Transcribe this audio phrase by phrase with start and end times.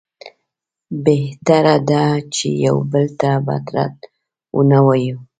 [1.03, 2.03] بهتره ده
[2.33, 3.97] چې یو بل ته بد رد
[4.57, 5.17] ونه وایو.